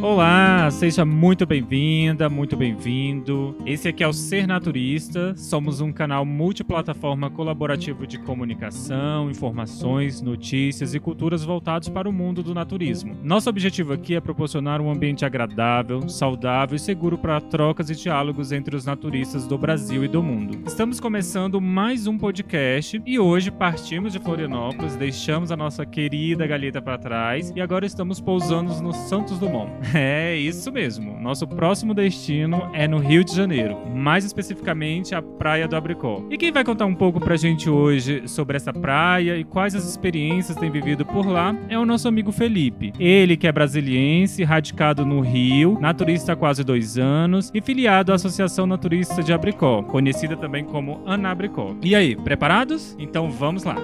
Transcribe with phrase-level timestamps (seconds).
[0.00, 3.56] Olá, seja muito bem-vinda, muito bem-vindo.
[3.66, 5.34] Esse aqui é o Ser Naturista.
[5.36, 12.44] Somos um canal multiplataforma colaborativo de comunicação, informações, notícias e culturas voltados para o mundo
[12.44, 13.16] do naturismo.
[13.24, 18.52] Nosso objetivo aqui é proporcionar um ambiente agradável, saudável e seguro para trocas e diálogos
[18.52, 20.60] entre os naturistas do Brasil e do mundo.
[20.64, 26.80] Estamos começando mais um podcast e hoje partimos de Florianópolis, deixamos a nossa querida Galheta
[26.80, 29.70] para trás e agora estamos pousando no Santos Dumont.
[29.94, 31.18] É isso mesmo.
[31.20, 36.22] Nosso próximo destino é no Rio de Janeiro, mais especificamente a Praia do Abricó.
[36.30, 39.88] E quem vai contar um pouco pra gente hoje sobre essa praia e quais as
[39.88, 42.92] experiências tem vivido por lá é o nosso amigo Felipe.
[42.98, 48.14] Ele que é brasiliense, radicado no Rio, naturista há quase dois anos e filiado à
[48.14, 51.74] Associação Naturista de Abricó, conhecida também como Anabricó.
[51.82, 52.96] E aí, preparados?
[52.98, 53.76] Então vamos lá.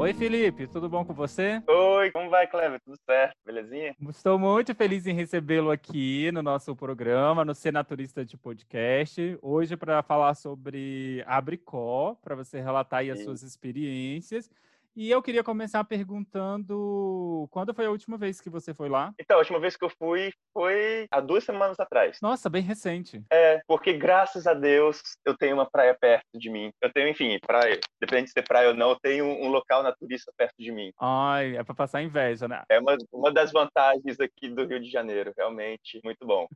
[0.00, 1.62] Oi, Felipe, tudo bom com você?
[1.68, 2.80] Oi, como vai, Cleber?
[2.80, 3.36] Tudo certo?
[3.44, 3.94] Belezinha?
[4.08, 9.38] Estou muito feliz em recebê-lo aqui no nosso programa, no Senaturista de Podcast.
[9.42, 13.24] Hoje, para falar sobre Abricó, para você relatar aí as Sim.
[13.26, 14.48] suas experiências.
[14.96, 19.14] E eu queria começar perguntando quando foi a última vez que você foi lá?
[19.20, 22.18] Então, a última vez que eu fui foi há duas semanas atrás.
[22.20, 23.22] Nossa, bem recente.
[23.32, 26.72] É, porque graças a Deus eu tenho uma praia perto de mim.
[26.82, 30.32] Eu tenho, enfim, praia, depende de ser praia ou não, eu tenho um local naturista
[30.36, 30.92] perto de mim.
[31.00, 32.62] Ai, é para passar inveja, né?
[32.68, 36.48] É uma, uma das vantagens aqui do Rio de Janeiro, realmente, muito bom.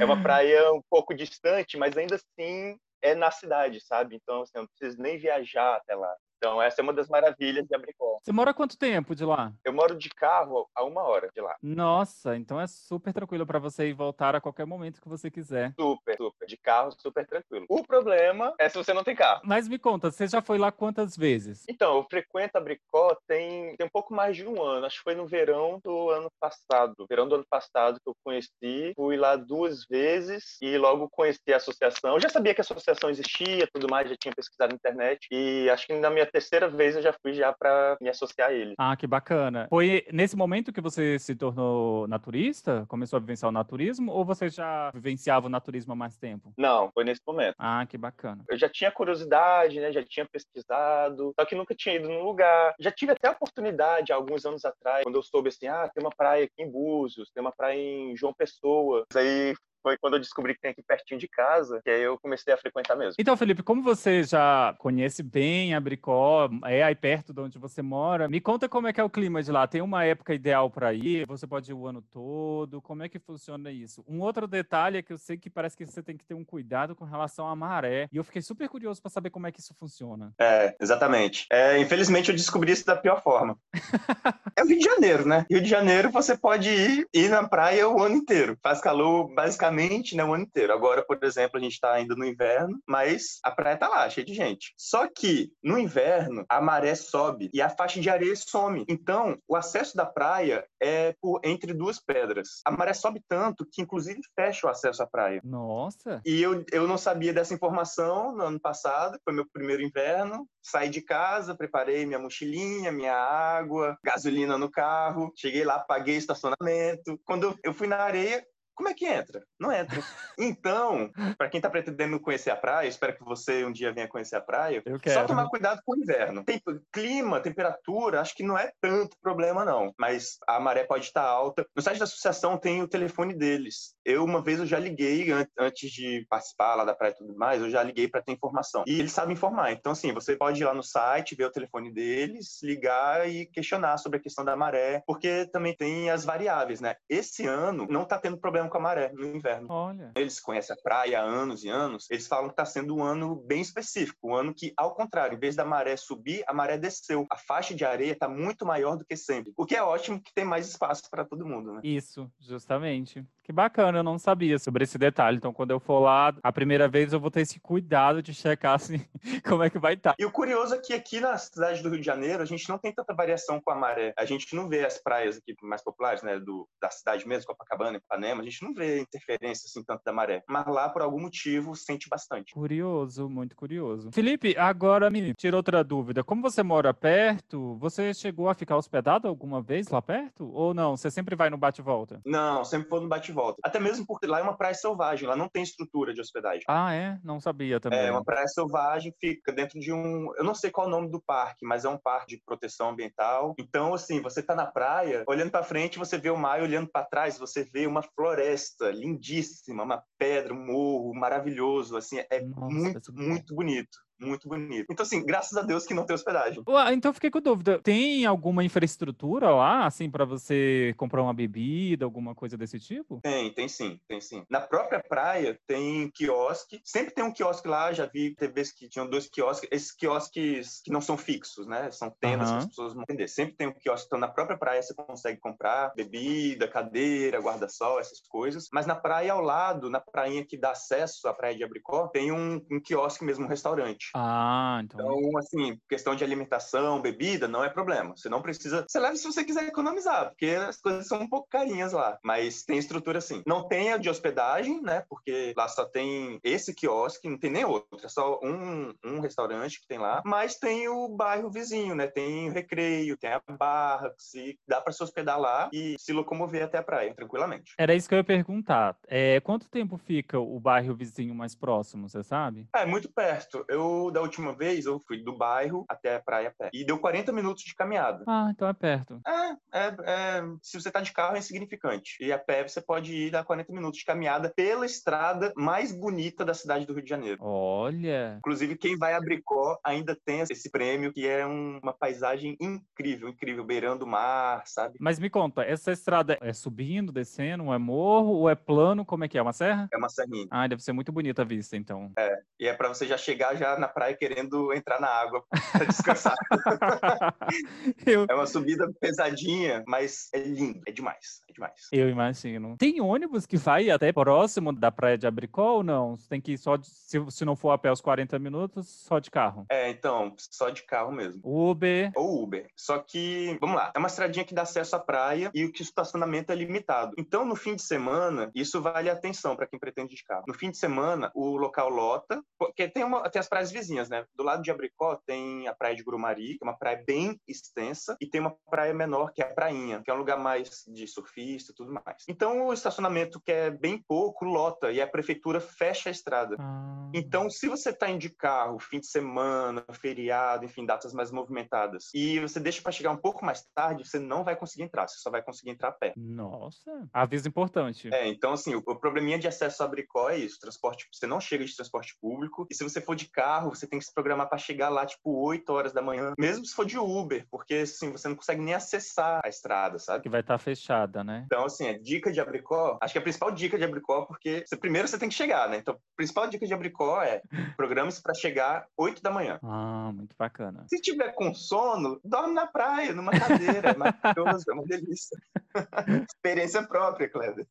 [0.00, 4.16] É uma praia um pouco distante, mas ainda assim é na cidade, sabe?
[4.16, 6.12] Então, assim, eu não preciso nem viajar até lá.
[6.38, 8.18] Então, essa é uma das maravilhas de Abricó.
[8.22, 9.52] Você mora quanto tempo de lá?
[9.64, 11.56] Eu moro de carro a uma hora de lá.
[11.60, 15.74] Nossa, então é super tranquilo para você ir voltar a qualquer momento que você quiser.
[15.78, 16.46] Super, super.
[16.46, 17.66] De carro, super tranquilo.
[17.68, 19.40] O problema é se você não tem carro.
[19.44, 21.64] Mas me conta, você já foi lá quantas vezes?
[21.68, 24.86] Então, eu frequento a Bricó tem, tem um pouco mais de um ano.
[24.86, 27.06] Acho que foi no verão do ano passado.
[27.08, 28.92] Verão do ano passado que eu conheci.
[28.94, 32.14] Fui lá duas vezes e logo conheci a associação.
[32.14, 35.26] Eu já sabia que a associação existia, tudo mais, já tinha pesquisado na internet.
[35.32, 38.52] E acho que na minha terceira vez eu já fui já para me associar a
[38.52, 38.74] eles.
[38.78, 39.66] Ah, que bacana.
[39.68, 42.84] Foi nesse momento que você se tornou naturista?
[42.88, 44.12] Começou a vivenciar o naturismo?
[44.12, 46.52] Ou você já vivenciava o naturismo há mais tempo?
[46.56, 47.54] Não, foi nesse momento.
[47.58, 48.44] Ah, que bacana.
[48.48, 49.92] Eu já tinha curiosidade, né?
[49.92, 52.74] Já tinha pesquisado, só que nunca tinha ido num lugar.
[52.78, 56.14] Já tive até a oportunidade, alguns anos atrás, quando eu soube assim, ah, tem uma
[56.14, 59.04] praia aqui em Búzios, tem uma praia em João Pessoa.
[59.14, 59.54] Aí
[59.88, 62.58] foi quando eu descobri que tem aqui pertinho de casa, que aí eu comecei a
[62.58, 63.14] frequentar mesmo.
[63.18, 68.28] Então, Felipe, como você já conhece bem Abricó, é aí perto de onde você mora,
[68.28, 69.66] me conta como é que é o clima de lá.
[69.66, 71.26] Tem uma época ideal para ir?
[71.26, 72.82] Você pode ir o ano todo?
[72.82, 74.04] Como é que funciona isso?
[74.06, 76.44] Um outro detalhe é que eu sei que parece que você tem que ter um
[76.44, 78.08] cuidado com relação à maré.
[78.12, 80.34] E eu fiquei super curioso para saber como é que isso funciona.
[80.38, 81.46] É, exatamente.
[81.50, 83.56] É, infelizmente eu descobri isso da pior forma.
[84.54, 85.46] é o Rio de Janeiro, né?
[85.50, 88.58] Rio de Janeiro você pode ir, ir na praia o ano inteiro.
[88.62, 89.77] Faz calor basicamente
[90.16, 90.72] né, o ano inteiro.
[90.72, 94.24] Agora, por exemplo, a gente está ainda no inverno, mas a praia tá lá, cheia
[94.24, 94.74] de gente.
[94.76, 98.84] Só que no inverno a maré sobe e a faixa de areia some.
[98.88, 102.60] Então, o acesso da praia é por entre duas pedras.
[102.64, 105.40] A maré sobe tanto que inclusive fecha o acesso à praia.
[105.44, 106.20] Nossa!
[106.24, 110.46] E eu, eu não sabia dessa informação no ano passado, foi meu primeiro inverno.
[110.62, 115.32] Saí de casa, preparei minha mochilinha, minha água, gasolina no carro.
[115.36, 117.18] Cheguei lá, paguei estacionamento.
[117.24, 118.44] Quando eu fui na areia,
[118.78, 119.42] como é que entra?
[119.58, 120.00] Não entra.
[120.38, 124.36] Então, para quem tá pretendendo conhecer a praia, espero que você um dia venha conhecer
[124.36, 124.80] a praia,
[125.12, 126.44] só tomar cuidado com o inverno.
[126.44, 126.62] Tem
[126.92, 131.66] clima, temperatura, acho que não é tanto problema não, mas a maré pode estar alta.
[131.74, 133.94] No site da associação tem o telefone deles.
[134.04, 137.36] Eu uma vez eu já liguei an- antes de participar lá da praia e tudo
[137.36, 138.84] mais, eu já liguei para ter informação.
[138.86, 139.72] E eles sabem informar.
[139.72, 143.98] Então assim, você pode ir lá no site, ver o telefone deles, ligar e questionar
[143.98, 146.94] sobre a questão da maré, porque também tem as variáveis, né?
[147.08, 150.12] Esse ano não tá tendo problema com a maré no inverno Olha.
[150.16, 153.36] eles conhecem a praia há anos e anos, eles falam que está sendo um ano
[153.36, 157.26] bem específico, um ano que, ao contrário, em vez da maré subir, a maré desceu.
[157.30, 160.32] A faixa de areia está muito maior do que sempre, o que é ótimo que
[160.34, 161.80] tem mais espaço para todo mundo, né?
[161.82, 163.24] Isso, justamente.
[163.48, 165.38] Que bacana, eu não sabia sobre esse detalhe.
[165.38, 168.74] Então, quando eu for lá, a primeira vez eu vou ter esse cuidado de checar
[168.74, 169.00] assim,
[169.42, 170.14] como é que vai estar.
[170.18, 172.76] E o curioso é que aqui na cidade do Rio de Janeiro, a gente não
[172.76, 174.12] tem tanta variação com a maré.
[174.18, 177.96] A gente não vê as praias aqui mais populares, né, do, da cidade mesmo, Copacabana,
[177.96, 180.42] Ipanema, a gente não vê interferência assim tanto da maré.
[180.46, 182.52] Mas lá, por algum motivo, sente bastante.
[182.52, 184.10] Curioso, muito curioso.
[184.12, 186.22] Felipe, agora me tira outra dúvida.
[186.22, 190.52] Como você mora perto, você chegou a ficar hospedado alguma vez lá perto?
[190.52, 190.98] Ou não?
[190.98, 192.20] Você sempre vai no bate-volta?
[192.26, 193.60] Não, sempre vou no bate volta.
[193.64, 196.64] Até mesmo porque lá é uma praia selvagem, lá não tem estrutura de hospedagem.
[196.66, 197.18] Ah, é?
[197.22, 198.00] Não sabia também.
[198.00, 200.34] É uma praia selvagem, fica dentro de um.
[200.36, 202.90] Eu não sei qual é o nome do parque, mas é um parque de proteção
[202.90, 203.54] ambiental.
[203.58, 207.06] Então, assim, você tá na praia, olhando para frente, você vê o mar, olhando para
[207.06, 211.96] trás, você vê uma floresta lindíssima, uma pedra, um morro maravilhoso.
[211.96, 214.86] Assim, é Nossa, muito, muito bonito muito bonito.
[214.90, 216.62] Então, assim, graças a Deus que não tem hospedagem.
[216.66, 217.78] Ué, então, fiquei com dúvida.
[217.78, 223.20] Tem alguma infraestrutura lá, assim, para você comprar uma bebida, alguma coisa desse tipo?
[223.22, 224.44] Tem, tem sim, tem sim.
[224.50, 226.80] Na própria praia tem quiosque.
[226.84, 229.68] Sempre tem um quiosque lá, já vi TVs que tinham dois quiosques.
[229.70, 231.90] Esses quiosques que não são fixos, né?
[231.90, 232.54] São tendas uhum.
[232.54, 233.28] que as pessoas vão vender.
[233.28, 234.06] Sempre tem um quiosque.
[234.06, 238.68] Então, na própria praia você consegue comprar bebida, cadeira, guarda-sol, essas coisas.
[238.72, 242.32] Mas na praia ao lado, na prainha que dá acesso à praia de Abricó, tem
[242.32, 244.07] um, um quiosque mesmo, um restaurante.
[244.14, 245.00] Ah, então.
[245.00, 248.16] Então, assim, questão de alimentação, bebida, não é problema.
[248.16, 248.84] Você não precisa.
[248.88, 252.18] Você leva se você quiser economizar, porque as coisas são um pouco carinhas lá.
[252.24, 253.42] Mas tem estrutura sim.
[253.46, 255.04] Não tem a de hospedagem, né?
[255.08, 257.98] Porque lá só tem esse quiosque, não tem nem outro.
[258.04, 260.22] É só um, um restaurante que tem lá.
[260.24, 262.06] Mas tem o bairro vizinho, né?
[262.06, 266.12] Tem o recreio, tem a barra, que se dá para se hospedar lá e se
[266.12, 267.72] locomover até a praia, tranquilamente.
[267.78, 268.96] Era isso que eu ia perguntar.
[269.06, 272.68] É, quanto tempo fica o bairro vizinho mais próximo, você sabe?
[272.74, 273.64] É, muito perto.
[273.68, 276.70] Eu da última vez, eu fui do bairro até a praia a pé.
[276.72, 278.24] E deu 40 minutos de caminhada.
[278.26, 279.20] Ah, então é perto.
[279.26, 282.16] É, é, é, se você tá de carro é insignificante.
[282.20, 286.44] E a pé você pode ir dar 40 minutos de caminhada pela estrada mais bonita
[286.44, 287.38] da cidade do Rio de Janeiro.
[287.42, 288.36] Olha!
[288.38, 293.28] Inclusive, quem vai a Bricó ainda tem esse prêmio, que é um, uma paisagem incrível,
[293.28, 294.96] incrível, beirando o mar, sabe?
[295.00, 299.04] Mas me conta, essa estrada é subindo, descendo, é morro ou é plano?
[299.04, 299.42] Como é que é?
[299.42, 299.88] Uma serra?
[299.92, 300.46] É uma serrinha.
[300.50, 302.12] Ah, deve ser muito bonita a vista, então.
[302.18, 305.84] É, e é para você já chegar já na praia querendo entrar na água para
[305.86, 306.36] descansar.
[308.06, 308.26] eu...
[308.28, 311.88] É uma subida pesadinha, mas é lindo, é demais, é demais.
[311.92, 312.76] Eu imagino.
[312.78, 316.16] Tem ônibus que vai até próximo da praia de Abricó ou não?
[316.16, 318.88] Você tem que ir só, de, se, se não for a pé os 40 minutos,
[318.88, 319.66] só de carro?
[319.70, 321.40] É, então, só de carro mesmo.
[321.44, 322.12] Uber?
[322.14, 322.66] Ou Uber.
[322.76, 326.52] Só que, vamos lá, é uma estradinha que dá acesso à praia e o estacionamento
[326.52, 327.12] é limitado.
[327.18, 330.44] Então, no fim de semana, isso vale atenção para quem pretende de carro.
[330.46, 334.24] No fim de semana, o local lota, porque tem, uma, tem as praias vizinhas, né?
[334.34, 338.16] Do lado de Abricó tem a praia de Grumari, que é uma praia bem extensa,
[338.20, 341.06] e tem uma praia menor, que é a Prainha, que é um lugar mais de
[341.06, 342.24] surfista e tudo mais.
[342.28, 346.56] Então, o estacionamento, que é bem pouco, lota, e a prefeitura fecha a estrada.
[346.58, 347.10] Ah.
[347.14, 352.10] Então, se você está indo de carro, fim de semana, feriado, enfim, datas mais movimentadas,
[352.14, 355.18] e você deixa para chegar um pouco mais tarde, você não vai conseguir entrar, você
[355.18, 356.12] só vai conseguir entrar a pé.
[356.16, 358.08] Nossa, aviso importante.
[358.12, 361.40] É, então, assim, o, o probleminha de acesso a Abricó é isso, transporte, você não
[361.40, 364.48] chega de transporte público, e se você for de carro, você tem que se programar
[364.48, 368.10] para chegar lá, tipo, 8 horas da manhã, mesmo se for de Uber, porque, assim,
[368.12, 370.22] você não consegue nem acessar a estrada, sabe?
[370.22, 371.42] Que vai estar tá fechada, né?
[371.46, 374.76] Então, assim, a dica de Abricó, acho que a principal dica de Abricó, porque você,
[374.76, 375.78] primeiro você tem que chegar, né?
[375.78, 377.42] Então, a principal dica de Abricó é
[377.76, 379.58] programe-se para chegar 8 da manhã.
[379.62, 380.86] Ah, muito bacana.
[380.88, 385.38] Se tiver com sono, dorme na praia, numa cadeira, é maravilhoso, é uma delícia.
[386.28, 387.66] Experiência própria, Kleber.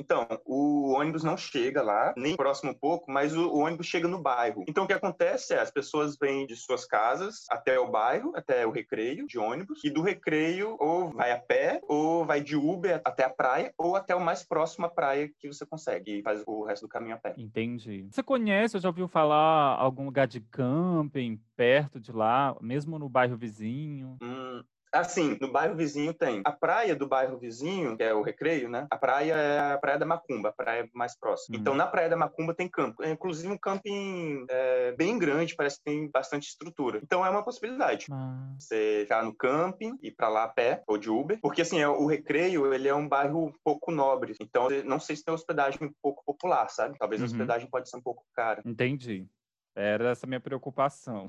[0.00, 4.08] Então, o ônibus não chega lá, nem próximo um pouco, mas o, o, ônibus chega
[4.08, 4.64] no bairro.
[4.66, 8.66] Então, o que acontece é, as pessoas vêm de suas casas até o bairro, até
[8.66, 13.02] o recreio de ônibus, e do recreio ou vai a pé, ou vai de Uber
[13.04, 16.42] até a praia, ou até o mais próximo à praia que você consegue, e faz
[16.46, 17.34] o resto do caminho a pé.
[17.36, 18.08] Entendi.
[18.10, 23.06] Você conhece, ou já ouviu falar algum lugar de camping perto de lá, mesmo no
[23.06, 24.16] bairro vizinho?
[24.22, 26.42] Hum, Assim, no bairro vizinho tem.
[26.44, 28.86] A praia do bairro vizinho, que é o Recreio, né?
[28.90, 31.56] A praia é a Praia da Macumba, a praia mais próxima.
[31.56, 31.60] Uhum.
[31.60, 33.02] Então, na Praia da Macumba tem campo.
[33.02, 37.00] É, inclusive, um camping é, bem grande, parece que tem bastante estrutura.
[37.02, 38.06] Então, é uma possibilidade.
[38.10, 38.56] Uhum.
[38.58, 41.38] Você ficar no camping, ir para lá a pé, ou de Uber.
[41.40, 44.34] Porque, assim, é, o Recreio, ele é um bairro um pouco nobre.
[44.40, 46.98] Então, não sei se tem hospedagem um pouco popular, sabe?
[46.98, 47.30] Talvez a uhum.
[47.30, 48.62] hospedagem pode ser um pouco cara.
[48.64, 49.26] Entendi.
[49.74, 51.28] Era essa minha preocupação.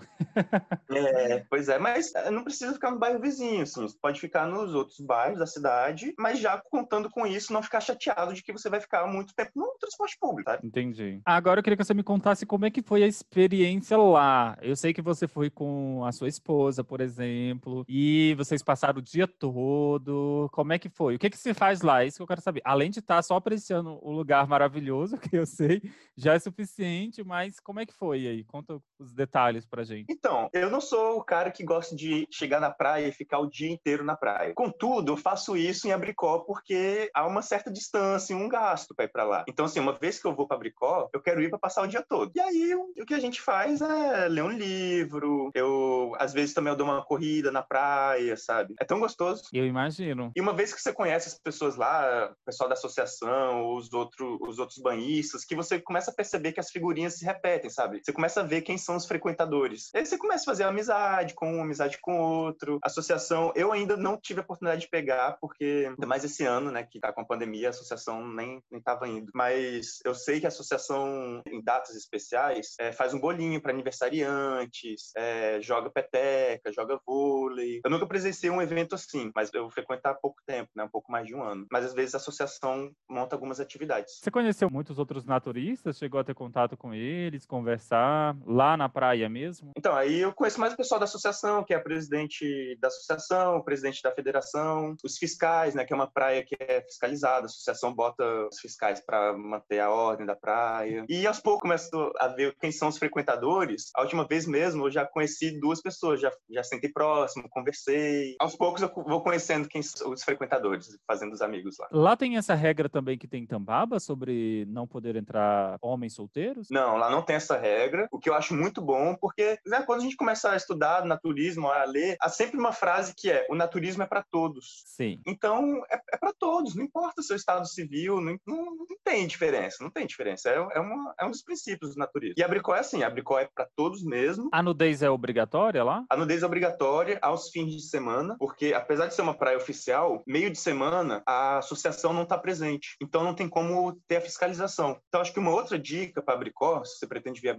[0.89, 4.47] é, pois é, mas eh, não precisa ficar no bairro vizinho, assim, você pode ficar
[4.47, 8.51] nos outros bairros da cidade, mas já contando com isso, não ficar chateado de que
[8.51, 10.59] você vai ficar muito tempo no transporte público, tá?
[10.63, 11.21] Entendi.
[11.25, 14.57] Agora eu queria que você me contasse como é que foi a experiência lá.
[14.61, 19.01] Eu sei que você foi com a sua esposa, por exemplo, e vocês passaram o
[19.01, 20.49] dia todo.
[20.51, 21.15] Como é que foi?
[21.15, 22.03] O que, que você faz lá?
[22.03, 22.61] É isso que eu quero saber.
[22.65, 25.81] Além de estar só apreciando o lugar maravilhoso, que eu sei,
[26.15, 28.43] já é suficiente, mas como é que foi aí?
[28.43, 30.05] Conta os detalhes pra gente.
[30.09, 33.49] Então, eu não sou o cara que gosta de chegar na praia e ficar o
[33.49, 34.53] dia inteiro na praia.
[34.53, 39.09] Contudo, eu faço isso em Abricó porque há uma certa distância, um gasto para ir
[39.09, 39.45] para lá.
[39.47, 41.87] Então, assim, uma vez que eu vou para Abricó, eu quero ir para passar o
[41.87, 42.31] dia todo.
[42.35, 45.51] E aí, o que a gente faz é ler um livro.
[45.53, 48.73] Eu, às vezes, também eu dou uma corrida na praia, sabe?
[48.79, 49.43] É tão gostoso.
[49.53, 50.31] Eu imagino.
[50.35, 54.37] E uma vez que você conhece as pessoas lá, o pessoal da associação, os, outro,
[54.41, 58.01] os outros banhistas, que você começa a perceber que as figurinhas se repetem, sabe?
[58.03, 59.89] Você começa a ver quem são os frequentadores.
[59.95, 62.77] E aí você começa a fazer amizade com um, amizade com outro.
[62.83, 66.83] Associação, eu ainda não tive a oportunidade de pegar, porque ainda mais esse ano, né,
[66.83, 69.31] que tá com a pandemia, a associação nem, nem tava indo.
[69.33, 75.09] Mas eu sei que a associação, em datas especiais, é, faz um bolinho para aniversariantes,
[75.17, 77.81] é, joga peteca, joga vôlei.
[77.83, 81.11] Eu nunca presenciei um evento assim, mas eu frequento há pouco tempo, né, um pouco
[81.11, 81.65] mais de um ano.
[81.71, 84.19] Mas às vezes a associação monta algumas atividades.
[84.21, 85.97] Você conheceu muitos outros naturistas?
[85.97, 88.10] Chegou a ter contato com eles, conversar
[88.45, 89.71] lá na praia mesmo?
[89.77, 93.63] Então, aí eu conheço mais o pessoal da associação, que é presidente da associação, o
[93.63, 97.93] presidente da federação, os fiscais, né, que é uma praia que é fiscalizada, a associação
[97.93, 101.05] bota os fiscais para manter a ordem da praia.
[101.09, 103.91] E aos poucos começo a ver quem são os frequentadores.
[103.95, 108.35] A última vez mesmo eu já conheci duas pessoas, já, já sentei próximo, conversei.
[108.39, 111.87] Aos poucos eu vou conhecendo quem são os frequentadores, fazendo os amigos lá.
[111.91, 116.67] Lá tem essa regra também que tem em Tambaba sobre não poder entrar homens solteiros?
[116.69, 120.01] Não, lá não tem essa regra, o que eu acho muito bom, porque né, quando
[120.01, 123.55] a gente começa a estudar naturismo, a ler, há sempre uma frase que é: o
[123.55, 124.83] naturismo é para todos.
[124.85, 125.21] Sim.
[125.25, 129.27] Então, é, é para todos, não importa o seu estado civil, não, não, não, tem
[129.27, 130.49] diferença, não tem diferença.
[130.49, 132.35] É, é, uma, é um dos princípios do naturismo.
[132.37, 134.49] E a Abricó é assim: a Abricó é para todos mesmo.
[134.51, 136.05] A nudez é obrigatória lá?
[136.09, 140.21] A nudez é obrigatória aos fins de semana, porque apesar de ser uma praia oficial,
[140.27, 142.95] meio de semana a associação não está presente.
[143.01, 144.99] Então, não tem como ter a fiscalização.
[145.07, 147.53] Então, acho que uma outra dica para Abricó, se você pretende vir a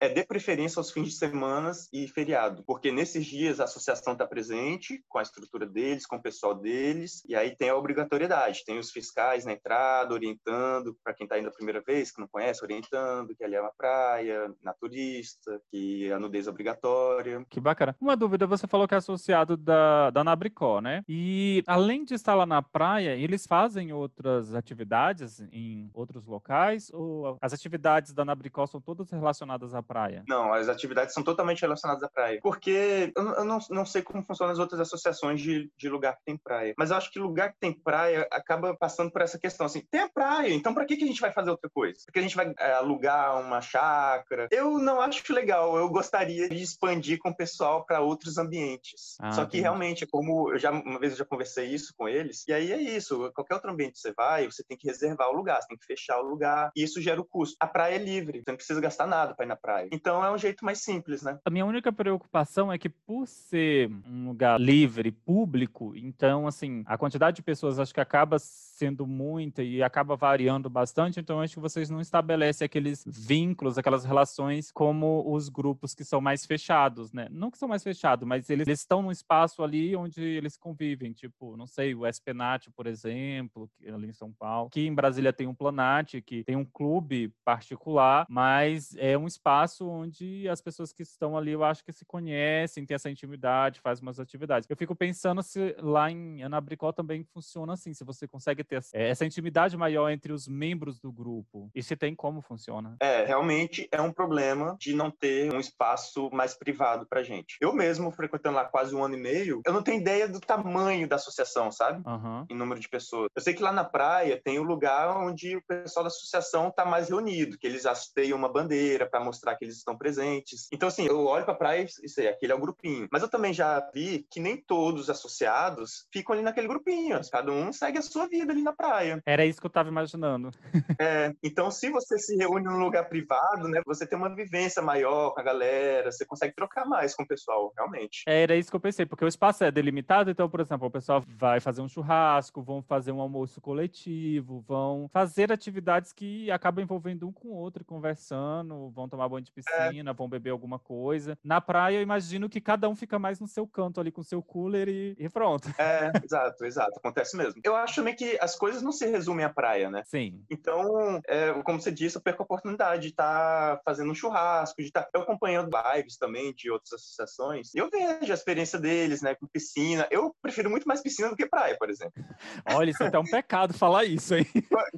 [0.00, 4.26] É dê preferência aos fins de semana e feriado, porque nesses dias a associação está
[4.26, 8.78] presente com a estrutura deles, com o pessoal deles, e aí tem a obrigatoriedade, tem
[8.78, 12.64] os fiscais na entrada, orientando, para quem está indo a primeira vez, que não conhece,
[12.64, 17.44] orientando, que ali é uma praia, naturista, que a nudez é obrigatória.
[17.48, 17.96] Que bacana.
[18.00, 21.02] Uma dúvida, você falou que é associado da, da Nabricó, né?
[21.08, 27.38] E além de estar lá na praia, eles fazem outras atividades em outros locais, ou
[27.40, 30.24] as atividades da Nabricó são todas relacionadas praia?
[30.28, 32.40] Não, as atividades são totalmente relacionadas à praia.
[32.42, 36.24] Porque eu, eu não, não sei como funcionam as outras associações de, de lugar que
[36.24, 36.74] tem praia.
[36.76, 40.02] Mas eu acho que lugar que tem praia acaba passando por essa questão assim: tem
[40.02, 42.00] a praia, então para que, que a gente vai fazer outra coisa?
[42.04, 44.48] Porque a gente vai é, alugar uma chácara.
[44.50, 45.76] Eu não acho legal.
[45.76, 49.16] Eu gostaria de expandir com o pessoal para outros ambientes.
[49.20, 52.44] Ah, Só que realmente, como eu já uma vez eu já conversei isso com eles,
[52.46, 55.36] e aí é isso: qualquer outro ambiente que você vai, você tem que reservar o
[55.36, 57.56] lugar, você tem que fechar o lugar, e isso gera o custo.
[57.60, 59.67] A praia é livre, você não precisa gastar nada para ir na praia.
[59.90, 61.38] Então é um jeito mais simples, né?
[61.44, 66.96] A minha única preocupação é que, por ser um lugar livre, público, então, assim, a
[66.96, 71.60] quantidade de pessoas acho que acaba sendo muita e acaba variando bastante, então acho que
[71.60, 77.28] vocês não estabelecem aqueles vínculos, aquelas relações como os grupos que são mais fechados, né?
[77.30, 81.12] Não que são mais fechados, mas eles, eles estão num espaço ali onde eles convivem,
[81.12, 85.46] tipo, não sei, o Espenat, por exemplo, ali em São Paulo, que em Brasília tem
[85.46, 89.47] um Planat, que tem um clube particular, mas é um espaço
[89.80, 94.00] onde as pessoas que estão ali, eu acho que se conhecem, tem essa intimidade, faz
[94.00, 94.68] umas atividades.
[94.68, 99.24] Eu fico pensando se lá em Anabricó também funciona assim, se você consegue ter essa
[99.24, 101.70] intimidade maior entre os membros do grupo.
[101.74, 102.96] E se tem como funciona.
[103.00, 107.56] É, realmente é um problema de não ter um espaço mais privado pra gente.
[107.60, 111.08] Eu mesmo, frequentando lá quase um ano e meio, eu não tenho ideia do tamanho
[111.08, 112.02] da associação, sabe?
[112.06, 112.46] Uhum.
[112.50, 113.28] Em número de pessoas.
[113.34, 116.84] Eu sei que lá na praia tem um lugar onde o pessoal da associação tá
[116.84, 120.68] mais reunido, que eles hasteiam uma bandeira para mostrar que eles estão presentes.
[120.72, 123.08] Então, assim, eu olho pra praia e sei, aquele é o grupinho.
[123.10, 127.20] Mas eu também já vi que nem todos os associados ficam ali naquele grupinho.
[127.30, 129.22] Cada um segue a sua vida ali na praia.
[129.26, 130.50] Era isso que eu tava imaginando.
[131.00, 135.30] é, então se você se reúne num lugar privado, né, você tem uma vivência maior
[135.30, 138.22] com a galera, você consegue trocar mais com o pessoal, realmente.
[138.26, 140.90] É, era isso que eu pensei, porque o espaço é delimitado, então, por exemplo, o
[140.90, 146.82] pessoal vai fazer um churrasco, vão fazer um almoço coletivo, vão fazer atividades que acabam
[146.82, 149.88] envolvendo um com o outro, conversando, vão tomar banho de é.
[149.88, 150.14] piscina, é.
[150.14, 151.38] vão beber alguma coisa.
[151.44, 154.42] Na praia, eu imagino que cada um fica mais no seu canto ali com seu
[154.42, 155.68] cooler e, e pronto.
[155.78, 156.98] É, exato, exato.
[156.98, 157.60] Acontece mesmo.
[157.64, 160.02] Eu acho também que as coisas não se resumem à praia, né?
[160.06, 160.42] Sim.
[160.50, 164.80] Então, é, como você disse, eu perco a oportunidade de estar tá fazendo um churrasco,
[164.80, 167.74] de estar tá acompanhando lives também de outras associações.
[167.74, 170.06] E eu vejo a experiência deles, né, com piscina.
[170.10, 172.12] Eu prefiro muito mais piscina do que praia, por exemplo.
[172.72, 174.46] Olha, isso é até um pecado falar isso, hein?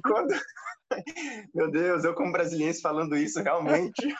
[0.03, 0.33] Quando...
[1.55, 4.13] Meu Deus, eu como brasileiro falando isso, realmente...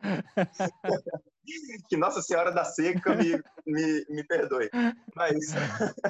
[1.88, 3.32] que Nossa Senhora da Seca me,
[3.66, 4.70] me, me perdoe.
[5.14, 5.36] Mas,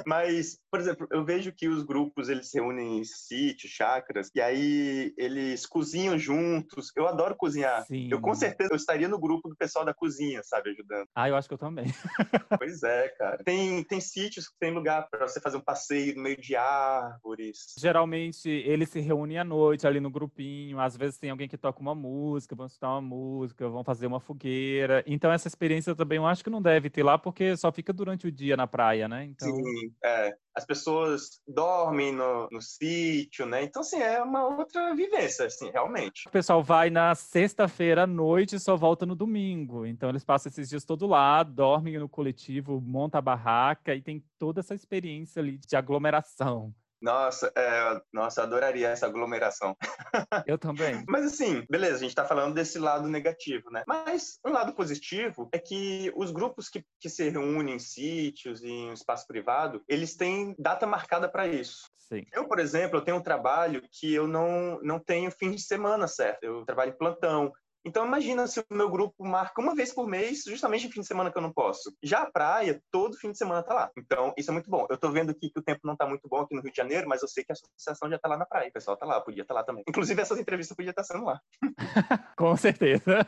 [0.05, 4.41] mas, por exemplo, eu vejo que os grupos eles se reúnem em sítios, chacras, e
[4.41, 6.91] aí eles cozinham juntos.
[6.95, 7.85] Eu adoro cozinhar.
[7.85, 8.09] Sim.
[8.11, 11.07] Eu com certeza eu estaria no grupo do pessoal da cozinha, sabe, ajudando.
[11.15, 11.85] Ah, eu acho que eu também.
[12.59, 13.43] pois é, cara.
[13.43, 17.75] Tem, tem sítios que tem lugar para você fazer um passeio no meio de árvores.
[17.77, 20.79] Geralmente eles se reúnem à noite ali no grupinho.
[20.79, 24.21] Às vezes tem alguém que toca uma música, vão escutar uma música, vão fazer uma
[24.21, 25.03] fogueira.
[25.05, 27.91] Então então essa experiência também eu acho que não deve ter lá, porque só fica
[27.91, 29.25] durante o dia na praia, né?
[29.25, 29.51] Então...
[29.51, 30.35] Sim, é.
[30.53, 33.63] As pessoas dormem no, no sítio, né?
[33.63, 36.27] Então, assim, é uma outra vivência, assim, realmente.
[36.27, 39.83] O pessoal vai na sexta-feira à noite e só volta no domingo.
[39.83, 44.23] Então, eles passam esses dias todo lá, dormem no coletivo, monta a barraca e tem
[44.37, 46.71] toda essa experiência ali de aglomeração.
[47.05, 49.77] Nossa, é, nossa, adoraria essa aglomeração.
[50.47, 51.03] Eu também.
[51.07, 53.83] Mas assim, beleza, a gente tá falando desse lado negativo, né?
[53.87, 58.69] Mas um lado positivo é que os grupos que, que se reúnem em sítios e
[58.69, 61.91] em espaço privado, eles têm data marcada para isso.
[62.09, 62.23] Sim.
[62.33, 66.07] Eu, por exemplo, eu tenho um trabalho que eu não, não tenho fim de semana,
[66.07, 66.43] certo?
[66.43, 67.53] Eu trabalho em plantão.
[67.85, 71.07] Então imagina se o meu grupo marca uma vez por mês, justamente em fim de
[71.07, 71.95] semana que eu não posso.
[72.01, 73.91] Já a praia, todo fim de semana tá lá.
[73.95, 74.87] Então isso é muito bom.
[74.89, 76.77] Eu tô vendo aqui que o tempo não tá muito bom aqui no Rio de
[76.77, 78.69] Janeiro, mas eu sei que a associação já tá lá na praia.
[78.69, 79.83] O pessoal tá lá, podia estar tá lá também.
[79.87, 81.39] Inclusive essas entrevistas podia estar tá sendo lá.
[82.35, 83.25] Com certeza.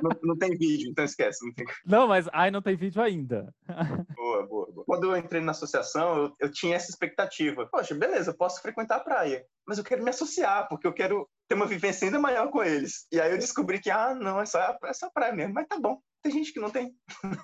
[0.00, 1.44] Não, não, tem vídeo, então esquece.
[1.44, 1.66] Não, tem...
[1.84, 3.52] não, mas ai, não tem vídeo ainda.
[4.14, 4.84] boa, boa, boa.
[4.86, 7.66] Quando eu entrei na associação, eu, eu tinha essa expectativa.
[7.66, 11.28] Poxa, beleza, eu posso frequentar a praia mas eu quero me associar, porque eu quero
[11.48, 13.06] ter uma vivência ainda maior com eles.
[13.12, 15.78] E aí eu descobri que, ah, não, é só, é só praia mesmo, mas tá
[15.78, 16.94] bom tem gente que não tem.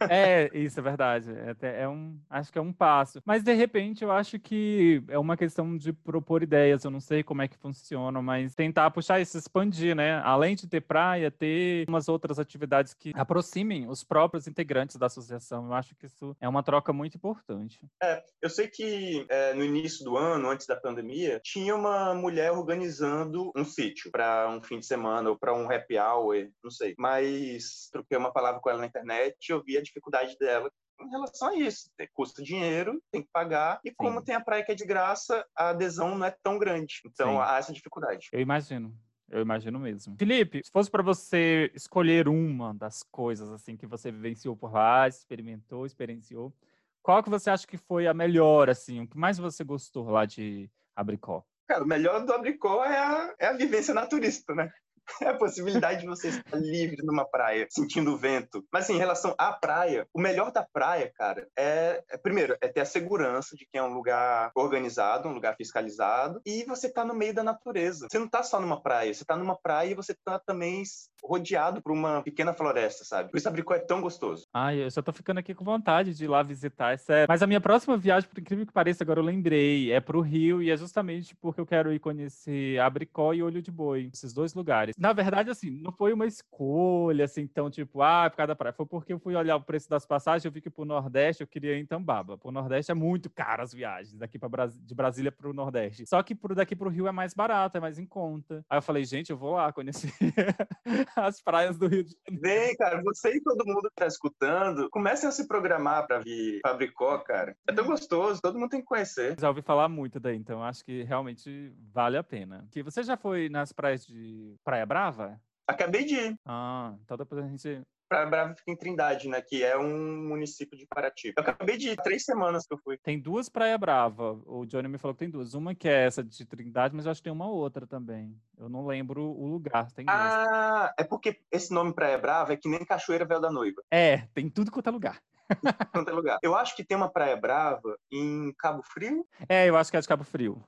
[0.09, 1.31] É, isso é verdade.
[1.61, 3.21] É, é, um, acho que é um passo.
[3.25, 6.85] Mas de repente eu acho que é uma questão de propor ideias.
[6.85, 10.21] Eu não sei como é que funciona, mas tentar puxar isso, expandir, né?
[10.25, 15.67] Além de ter praia, ter umas outras atividades que aproximem os próprios integrantes da associação.
[15.67, 17.81] Eu acho que isso é uma troca muito importante.
[18.03, 22.53] É, eu sei que é, no início do ano, antes da pandemia, tinha uma mulher
[22.53, 26.95] organizando um sítio para um fim de semana ou para um happy hour, não sei.
[26.99, 31.49] Mas troquei uma palavra com ela na internet, eu vi a dificuldade dela em relação
[31.49, 31.91] a isso.
[32.13, 33.95] Custa dinheiro, tem que pagar, e Sim.
[33.97, 37.01] como tem a praia que é de graça, a adesão não é tão grande.
[37.07, 37.39] Então, Sim.
[37.41, 38.29] há essa dificuldade.
[38.33, 38.97] Eu imagino.
[39.31, 40.15] Eu imagino mesmo.
[40.19, 45.09] Felipe, se fosse para você escolher uma das coisas assim que você vivenciou por lá,
[45.09, 46.55] experimentou, experienciou,
[47.03, 50.27] qual que você acha que foi a melhor, assim, o que mais você gostou lá
[50.27, 51.43] de Abricó?
[51.67, 54.71] Cara, o melhor do Abricó é a, é a vivência naturista, né?
[55.21, 58.65] É a possibilidade de você estar livre numa praia, sentindo o vento.
[58.73, 62.69] Mas, assim, em relação à praia, o melhor da praia, cara, é, é, primeiro, é
[62.69, 67.05] ter a segurança de que é um lugar organizado, um lugar fiscalizado, e você tá
[67.05, 68.07] no meio da natureza.
[68.11, 70.83] Você não tá só numa praia, você tá numa praia e você tá também
[71.23, 73.31] rodeado por uma pequena floresta, sabe?
[73.31, 74.47] Por isso Abricó é tão gostoso.
[74.53, 77.27] Ai, eu só tô ficando aqui com vontade de ir lá visitar, é sério.
[77.29, 80.63] Mas a minha próxima viagem, por incrível que pareça, agora eu lembrei, é pro Rio
[80.63, 84.55] e é justamente porque eu quero ir conhecer Abricó e Olho de Boi, esses dois
[84.55, 84.92] lugares.
[84.99, 88.73] Na verdade, assim, não foi uma escolha, assim, tão tipo, ah, por causa da praia.
[88.73, 91.47] Foi porque eu fui olhar o preço das passagens, eu vi que pro Nordeste eu
[91.47, 92.39] queria ir em Tambaba.
[92.39, 94.79] Pro Nordeste é muito caro as viagens, daqui para Bras...
[94.79, 96.07] de Brasília pro Nordeste.
[96.07, 98.65] Só que por daqui pro Rio é mais barato, é mais em conta.
[98.69, 100.13] Aí eu falei, gente, eu vou lá conhecer
[101.17, 102.43] as praias do Rio de Janeiro.
[102.43, 106.61] Vem, cara, você e todo mundo que tá escutando, comecem a se programar para vir
[106.63, 107.57] Fabricó, cara.
[107.69, 109.37] É tão gostoso, todo mundo tem que conhecer.
[109.39, 112.67] Já ouvi falar muito daí, então acho que realmente vale a pena.
[112.71, 115.41] Que você já foi nas praias de Praia Brava?
[115.67, 116.35] Acabei de ir.
[116.45, 119.41] Ah, então depois a gente Praia Brava fica em Trindade, né?
[119.41, 121.33] Que é um município de Paraty.
[121.35, 122.99] Eu acabei de ir, três semanas que eu fui.
[122.99, 124.39] Tem duas Praia Brava.
[124.45, 125.55] O Johnny me falou que tem duas.
[125.55, 128.39] Uma que é essa de Trindade, mas eu acho que tem uma outra também.
[128.59, 129.91] Eu não lembro o lugar.
[129.93, 130.19] Tem duas.
[130.19, 133.83] Ah, é porque esse nome Praia Brava é que nem Cachoeira Véu da Noiva.
[133.91, 135.19] É, tem tudo quanto é lugar.
[135.95, 136.39] quanto é lugar.
[136.43, 139.27] Eu acho que tem uma Praia Brava em Cabo Frio.
[139.49, 140.63] É, eu acho que é de Cabo Frio.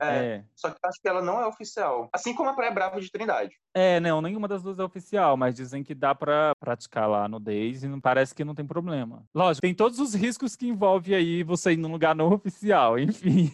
[0.00, 2.08] É, é, Só que acho que ela não é oficial.
[2.12, 3.54] Assim como a Praia Brava de Trindade.
[3.74, 7.38] É, não, nenhuma das duas é oficial, mas dizem que dá para praticar lá no
[7.38, 9.24] Days e não parece que não tem problema.
[9.34, 13.50] Lógico, tem todos os riscos que envolve aí você ir num lugar não oficial, enfim.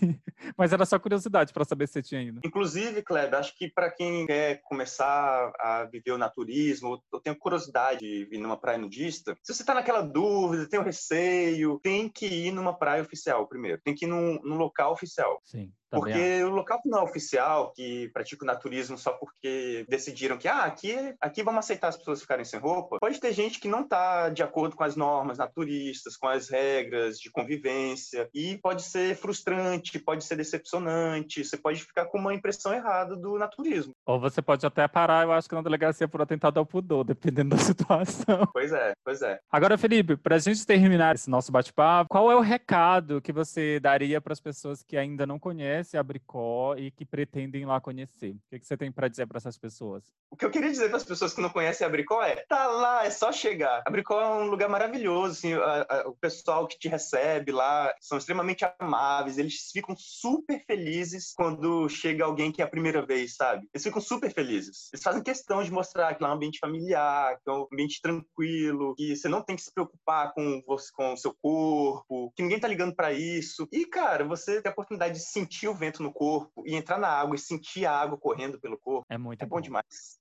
[0.57, 2.41] mas era só curiosidade para saber se você tinha ido.
[2.45, 8.01] Inclusive, Kleber, acho que para quem quer começar a viver o naturismo, eu tenho curiosidade
[8.01, 12.27] de ir numa praia nudista, se você tá naquela dúvida, tem o receio, tem que
[12.27, 13.81] ir numa praia oficial primeiro.
[13.83, 15.41] Tem que ir num, num local oficial.
[15.45, 15.73] Sim.
[15.93, 16.47] Também porque acho.
[16.47, 21.15] o local não é oficial, que pratica o naturismo só porque decidiram que, ah, aqui,
[21.21, 24.43] aqui vamos aceitar as pessoas ficarem sem roupa, pode ter gente que não está de
[24.43, 30.25] acordo com as normas naturistas, com as regras de convivência, e pode ser frustrante, pode
[30.25, 33.93] ser decepcionante, você pode ficar com uma impressão errada do naturismo.
[34.07, 37.55] Ou você pode até parar, eu acho que na delegacia por atentado ao pudor, dependendo
[37.55, 38.49] da situação.
[38.51, 39.39] Pois é, pois é.
[39.51, 43.79] Agora, Felipe, para a gente terminar esse nosso bate-papo, qual é o recado que você
[43.79, 48.31] daria para as pessoas que ainda não conhecem a Bricó e que pretendem lá conhecer?
[48.31, 50.05] O que, que você tem para dizer para essas pessoas?
[50.31, 52.67] O que eu queria dizer para as pessoas que não conhecem a Bricó é: tá
[52.67, 53.83] lá, é só chegar.
[53.87, 57.93] A Bricó é um lugar maravilhoso, assim, a, a, o pessoal que te recebe lá
[58.01, 63.37] são extremamente amáveis, eles ficam super felizes quando chega alguém que é a primeira vez,
[63.37, 63.69] sabe?
[63.73, 64.89] Eles ficam super felizes.
[64.93, 68.01] Eles fazem questão de mostrar que lá é um ambiente familiar, que é um ambiente
[68.01, 72.43] tranquilo, que você não tem que se preocupar com, você, com o seu corpo, que
[72.43, 73.69] ninguém tá ligando para isso.
[73.73, 77.09] E, cara, você tem a oportunidade de sentir o vento no corpo e entrar na
[77.09, 79.07] água e sentir a água correndo pelo corpo.
[79.09, 79.57] É muito é bom.
[79.57, 80.21] bom demais.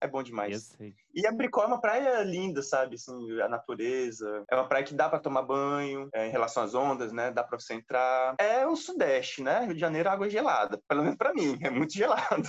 [0.00, 0.76] É bom demais.
[1.14, 2.96] E a Bricó é uma praia linda, sabe?
[2.96, 4.44] Assim, a natureza.
[4.50, 7.30] É uma praia que dá para tomar banho, é, em relação às ondas, né?
[7.30, 8.34] Dá para você entrar.
[8.38, 9.64] É o Sudeste, né?
[9.64, 10.78] Rio de Janeiro, água gelada.
[10.86, 12.46] Pelo menos para mim, é muito gelado.